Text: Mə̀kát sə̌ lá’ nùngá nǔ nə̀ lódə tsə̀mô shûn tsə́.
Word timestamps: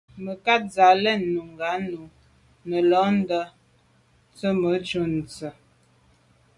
Mə̀kát 0.23 0.63
sə̌ 0.73 0.89
lá’ 1.03 1.13
nùngá 1.33 1.71
nǔ 1.89 1.99
nə̀ 2.67 2.81
lódə 2.91 3.41
tsə̀mô 4.35 4.71
shûn 4.89 5.13
tsə́. 5.29 5.51